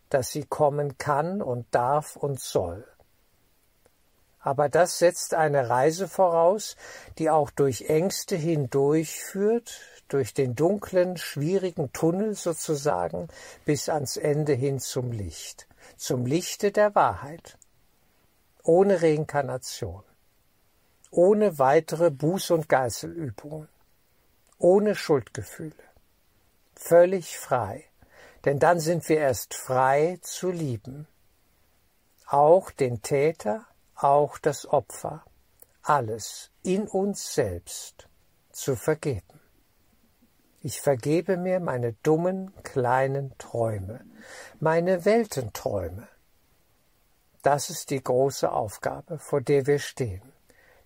dass 0.10 0.30
sie 0.30 0.46
kommen 0.46 0.98
kann 0.98 1.42
und 1.42 1.68
darf 1.72 2.16
und 2.16 2.40
soll. 2.40 2.86
Aber 4.40 4.70
das 4.70 4.98
setzt 4.98 5.36
eine 5.36 5.70
Reise 5.70 6.08
voraus, 6.08 6.76
die 7.20 7.30
auch 7.30 7.52
durch 7.52 7.90
Ängste 7.90 8.36
hindurchführt, 8.36 9.80
durch 10.14 10.34
den 10.34 10.56
dunklen, 10.56 11.18
schwierigen 11.18 11.92
Tunnel 11.94 12.36
sozusagen 12.36 13.28
bis 13.66 13.90
ans 13.90 14.18
Ende 14.18 14.54
hin 14.54 14.80
zum 14.80 15.12
Licht, 15.12 15.68
zum 15.98 16.26
Lichte 16.26 16.72
der 16.72 16.96
Wahrheit, 16.96 17.58
ohne 18.64 19.02
Reinkarnation, 19.02 20.04
ohne 21.10 21.60
weitere 21.60 22.08
Buß- 22.08 22.54
und 22.54 22.70
Geißelübungen, 22.70 23.68
ohne 24.58 24.96
Schuldgefühle, 24.96 25.84
völlig 26.76 27.38
frei, 27.38 27.86
denn 28.46 28.60
dann 28.60 28.80
sind 28.80 29.08
wir 29.10 29.18
erst 29.18 29.54
frei 29.54 30.20
zu 30.22 30.52
lieben. 30.52 31.08
Auch 32.26 32.72
den 32.72 33.02
Täter, 33.02 33.66
auch 33.96 34.38
das 34.38 34.66
Opfer, 34.66 35.24
alles 35.84 36.52
in 36.64 36.88
uns 36.88 37.34
selbst 37.34 38.08
zu 38.52 38.76
vergeben. 38.76 39.41
Ich 40.64 40.80
vergebe 40.80 41.38
mir 41.38 41.60
meine 41.60 41.94
dummen 42.04 42.54
kleinen 42.62 43.36
Träume, 43.40 44.02
meine 44.60 45.06
Weltenträume. 45.06 46.08
Das 47.42 47.72
ist 47.72 47.90
die 47.90 48.04
große 48.04 48.52
Aufgabe, 48.52 49.18
vor 49.18 49.42
der 49.42 49.66
wir 49.66 49.80
stehen. 49.80 50.22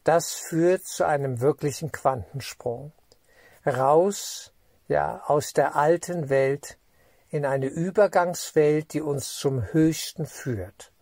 Das 0.05 0.31
führt 0.31 0.85
zu 0.85 1.05
einem 1.05 1.41
wirklichen 1.41 1.91
Quantensprung. 1.91 2.93
Raus, 3.65 4.53
ja, 4.87 5.21
aus 5.25 5.51
der 5.51 5.75
alten 5.75 6.29
Welt 6.29 6.77
in 7.29 7.45
eine 7.45 7.65
Übergangswelt, 7.65 8.93
die 8.93 9.01
uns 9.01 9.35
zum 9.35 9.73
Höchsten 9.73 10.25
führt. 10.25 10.93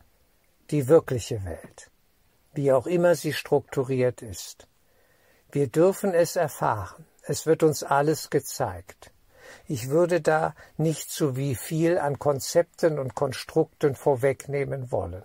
Die 0.72 0.88
wirkliche 0.88 1.46
Welt, 1.46 1.92
wie 2.54 2.72
auch 2.72 2.88
immer 2.88 3.14
sie 3.14 3.34
strukturiert 3.34 4.24
ist. 4.24 4.68
Wir 5.52 5.68
dürfen 5.68 6.16
es 6.16 6.36
erfahren. 6.36 7.06
Es 7.26 7.46
wird 7.46 7.64
uns 7.64 7.84
alles 7.84 8.30
gezeigt. 8.30 9.12
Ich 9.68 9.90
würde 9.90 10.20
da 10.20 10.56
nicht 10.78 11.10
zu 11.10 11.38
wie 11.38 11.56
viel 11.56 11.98
an 11.98 12.20
Konzepten 12.20 13.00
und 13.00 13.16
Konstrukten 13.16 13.96
vorwegnehmen 13.96 14.92
wollen. 14.92 15.24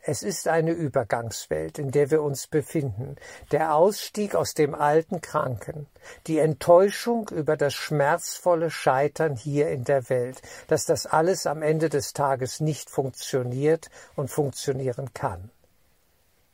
Es 0.00 0.22
ist 0.22 0.48
eine 0.48 0.72
Übergangswelt, 0.72 1.78
in 1.78 1.90
der 1.90 2.10
wir 2.10 2.22
uns 2.22 2.46
befinden, 2.46 3.16
der 3.50 3.74
Ausstieg 3.74 4.34
aus 4.34 4.54
dem 4.54 4.74
alten 4.74 5.20
Kranken, 5.20 5.86
die 6.26 6.38
Enttäuschung 6.38 7.28
über 7.28 7.56
das 7.56 7.74
schmerzvolle 7.74 8.70
Scheitern 8.70 9.36
hier 9.36 9.68
in 9.68 9.84
der 9.84 10.08
Welt, 10.08 10.40
dass 10.66 10.86
das 10.86 11.06
alles 11.06 11.46
am 11.46 11.62
Ende 11.62 11.88
des 11.88 12.12
Tages 12.12 12.60
nicht 12.60 12.90
funktioniert 12.90 13.90
und 14.16 14.30
funktionieren 14.30 15.12
kann. 15.12 15.50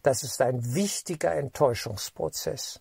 Das 0.03 0.23
ist 0.23 0.41
ein 0.41 0.75
wichtiger 0.75 1.33
Enttäuschungsprozess. 1.35 2.81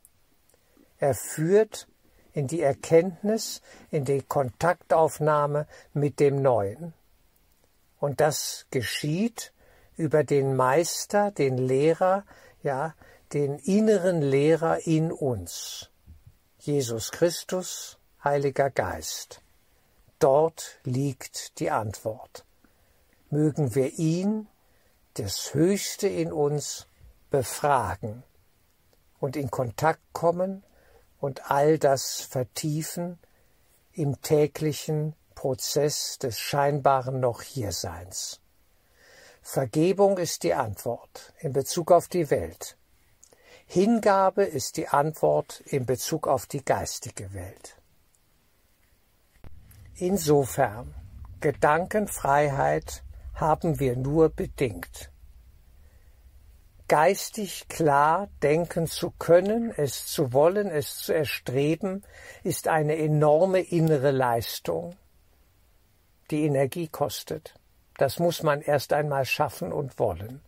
Er 1.03 1.15
führt 1.15 1.89
in 2.31 2.47
die 2.47 2.61
Erkenntnis, 2.61 3.61
in 3.91 4.05
die 4.05 4.21
Kontaktaufnahme 4.21 5.67
mit 5.91 6.21
dem 6.21 6.41
Neuen. 6.41 6.93
Und 7.99 8.21
das 8.21 8.67
geschieht 8.71 9.51
über 9.97 10.23
den 10.23 10.55
Meister, 10.55 11.31
den 11.31 11.57
Lehrer, 11.57 12.23
ja, 12.61 12.95
den 13.33 13.59
inneren 13.59 14.21
Lehrer 14.21 14.87
in 14.87 15.11
uns. 15.11 15.89
Jesus 16.57 17.11
Christus, 17.11 17.97
Heiliger 18.23 18.69
Geist. 18.69 19.41
Dort 20.19 20.79
liegt 20.85 21.59
die 21.59 21.69
Antwort. 21.69 22.45
Mögen 23.29 23.75
wir 23.75 23.99
ihn, 23.99 24.47
das 25.15 25.53
Höchste 25.53 26.07
in 26.07 26.31
uns, 26.31 26.87
befragen 27.29 28.23
und 29.19 29.35
in 29.35 29.51
Kontakt 29.51 29.99
kommen 30.13 30.63
und 31.23 31.49
all 31.49 31.79
das 31.79 32.19
vertiefen 32.19 33.17
im 33.93 34.21
täglichen 34.21 35.15
Prozess 35.35 36.17
des 36.17 36.37
scheinbaren 36.37 37.21
noch 37.21 37.41
Hierseins. 37.41 38.41
Vergebung 39.41 40.17
ist 40.17 40.43
die 40.43 40.53
Antwort 40.53 41.31
in 41.39 41.53
Bezug 41.53 41.93
auf 41.93 42.09
die 42.09 42.29
Welt. 42.29 42.75
Hingabe 43.67 44.43
ist 44.43 44.75
die 44.75 44.89
Antwort 44.89 45.61
in 45.61 45.85
Bezug 45.85 46.27
auf 46.27 46.45
die 46.45 46.65
geistige 46.65 47.33
Welt. 47.33 47.77
Insofern, 49.95 50.93
Gedankenfreiheit 51.39 53.01
haben 53.33 53.79
wir 53.79 53.95
nur 53.95 54.27
bedingt. 54.27 55.09
Geistig 56.93 57.69
klar 57.69 58.29
denken 58.43 58.85
zu 58.85 59.09
können, 59.09 59.73
es 59.75 60.05
zu 60.05 60.31
wollen, 60.31 60.69
es 60.69 60.99
zu 60.99 61.11
erstreben, 61.11 62.03
ist 62.43 62.67
eine 62.67 62.95
enorme 62.95 63.61
innere 63.61 64.11
Leistung, 64.11 64.95
die 66.29 66.45
Energie 66.45 66.87
kostet. 66.87 67.55
Das 67.97 68.19
muss 68.19 68.43
man 68.43 68.61
erst 68.61 68.93
einmal 68.93 69.25
schaffen 69.25 69.73
und 69.73 69.97
wollen. 69.97 70.43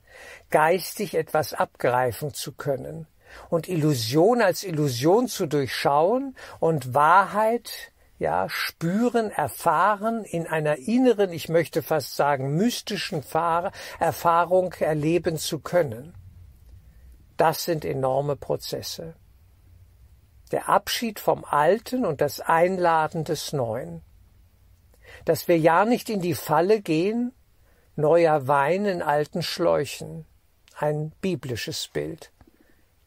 Geistig 0.51 1.15
etwas 1.15 1.55
abgreifen 1.55 2.31
zu 2.31 2.51
können 2.51 3.07
und 3.49 3.67
Illusion 3.67 4.39
als 4.39 4.63
Illusion 4.63 5.27
zu 5.27 5.47
durchschauen 5.47 6.35
und 6.59 6.93
Wahrheit 6.93 7.91
ja, 8.19 8.49
spüren, 8.49 9.31
erfahren, 9.31 10.23
in 10.23 10.45
einer 10.45 10.77
inneren, 10.77 11.33
ich 11.33 11.49
möchte 11.49 11.81
fast 11.81 12.15
sagen, 12.15 12.55
mystischen 12.55 13.23
Erfahrung 13.99 14.73
erleben 14.73 15.39
zu 15.39 15.57
können. 15.57 16.13
Das 17.37 17.63
sind 17.63 17.85
enorme 17.85 18.35
Prozesse. 18.35 19.15
Der 20.51 20.69
Abschied 20.69 21.19
vom 21.19 21.43
Alten 21.43 22.05
und 22.05 22.21
das 22.21 22.39
Einladen 22.39 23.23
des 23.23 23.51
Neuen 23.51 24.01
dass 25.23 25.47
wir 25.47 25.57
ja 25.57 25.85
nicht 25.85 26.09
in 26.09 26.21
die 26.21 26.33
Falle 26.33 26.81
gehen, 26.81 27.31
neuer 27.95 28.47
Wein 28.47 28.85
in 28.85 29.01
alten 29.01 29.41
Schläuchen, 29.41 30.25
ein 30.77 31.11
biblisches 31.21 31.87
Bild, 31.87 32.31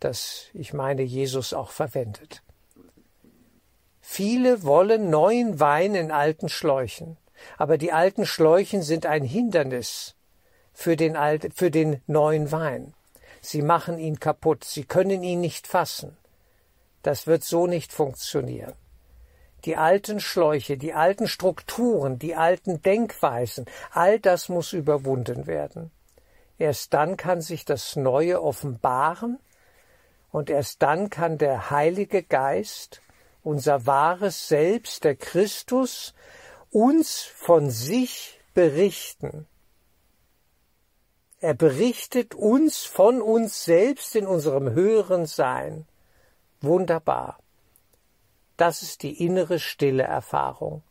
das 0.01 0.47
ich 0.55 0.73
meine 0.73 1.03
Jesus 1.03 1.53
auch 1.53 1.71
verwendet. 1.71 2.43
Viele 4.01 4.63
wollen 4.63 5.11
neuen 5.11 5.61
Wein 5.61 5.95
in 5.95 6.11
alten 6.11 6.49
Schläuchen, 6.49 7.19
aber 7.59 7.77
die 7.77 7.93
alten 7.93 8.25
Schläuchen 8.25 8.83
sind 8.83 9.05
ein 9.05 9.23
Hindernis 9.23 10.15
für 10.73 10.97
den, 10.97 11.17
alt, 11.17 11.53
für 11.55 11.71
den 11.71 12.01
neuen 12.07 12.51
Wein. 12.51 12.95
Sie 13.49 13.63
machen 13.63 13.99
ihn 13.99 14.21
kaputt, 14.21 14.65
sie 14.65 14.85
können 14.85 15.23
ihn 15.23 15.41
nicht 15.41 15.67
fassen. 15.67 16.17
Das 17.03 17.27
wird 17.27 17.45
so 17.45 17.67
nicht 17.67 17.93
funktionieren 17.93 18.75
die 19.65 19.77
alten 19.77 20.21
Schläuche, 20.21 20.77
die 20.77 20.95
alten 20.95 21.27
Strukturen, 21.27 22.19
die 22.19 22.35
alten 22.35 22.81
Denkweisen, 22.83 23.67
all 23.91 24.21
das 24.21 24.49
muss 24.49 24.73
überwunden 24.73 25.47
werden. 25.47 25.91
Erst 26.59 26.95
dann 26.95 27.17
kann 27.17 27.41
sich 27.41 27.65
das 27.65 27.97
Neue 27.97 28.43
offenbaren 28.43 29.39
und 30.31 30.51
erst 30.51 30.83
dann 30.83 31.11
kann 31.11 31.39
der 31.39 31.71
Heilige 31.71 32.23
Geist, 32.23 33.03
unser 33.43 33.87
wahres 33.87 34.49
Selbst, 34.49 35.05
der 35.05 35.17
Christus, 35.17 36.15
uns 36.71 37.23
von 37.23 37.71
sich 37.71 38.41
berichten. 38.55 39.47
Er 41.41 41.55
berichtet 41.55 42.35
uns 42.35 42.85
von 42.85 43.23
uns 43.23 43.65
selbst 43.65 44.17
in 44.17 44.27
unserem 44.27 44.71
höheren 44.71 45.27
Sein. 45.27 45.87
Wunderbar. 46.61 47.39
Das 48.57 48.83
ist 48.83 49.05
die 49.05 49.25
innere 49.25 49.61
stille 49.61 50.03
Erfahrung. 50.03 50.83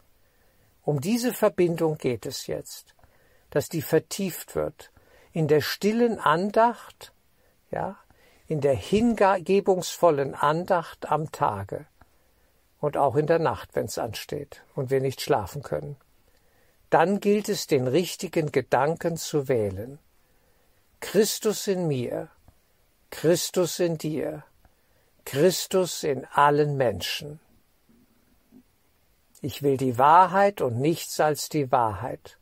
Um 0.83 1.01
diese 1.01 1.33
Verbindung 1.33 1.97
geht 1.97 2.25
es 2.25 2.47
jetzt, 2.47 2.95
dass 3.49 3.67
die 3.67 3.81
vertieft 3.81 4.55
wird 4.55 4.91
in 5.33 5.49
der 5.49 5.59
stillen 5.59 6.17
Andacht, 6.17 7.11
ja, 7.69 7.97
in 8.47 8.61
der 8.61 8.73
hingebungsvollen 8.73 10.33
Andacht 10.33 11.11
am 11.11 11.31
Tage 11.33 11.85
und 12.79 12.95
auch 12.95 13.17
in 13.17 13.27
der 13.27 13.39
Nacht, 13.39 13.75
wenn 13.75 13.85
es 13.85 13.97
ansteht 13.97 14.63
und 14.75 14.89
wir 14.89 15.01
nicht 15.01 15.19
schlafen 15.19 15.61
können. 15.61 15.97
Dann 16.89 17.19
gilt 17.19 17.49
es, 17.49 17.67
den 17.67 17.87
richtigen 17.87 18.53
Gedanken 18.53 19.17
zu 19.17 19.49
wählen. 19.49 19.99
Christus 20.99 21.67
in 21.67 21.87
mir, 21.87 22.29
Christus 23.09 23.79
in 23.79 23.97
dir, 23.97 24.43
Christus 25.25 26.03
in 26.03 26.25
allen 26.25 26.77
Menschen. 26.77 27.39
Ich 29.41 29.61
will 29.61 29.77
die 29.77 29.97
Wahrheit 29.97 30.61
und 30.61 30.79
nichts 30.79 31.19
als 31.19 31.49
die 31.49 31.71
Wahrheit. 31.71 32.37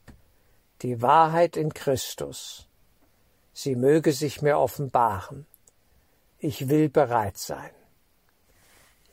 Die 0.81 1.01
Wahrheit 1.01 1.57
in 1.57 1.73
Christus. 1.73 2.67
Sie 3.53 3.75
möge 3.75 4.13
sich 4.13 4.41
mir 4.41 4.57
offenbaren. 4.57 5.45
Ich 6.39 6.69
will 6.69 6.89
bereit 6.89 7.37
sein. 7.37 7.71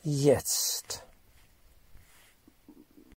Jetzt. 0.01 1.02